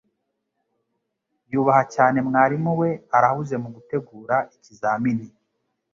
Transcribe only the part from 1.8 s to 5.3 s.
cyane mwarimu we. Arahuze mugutegura ikizamini.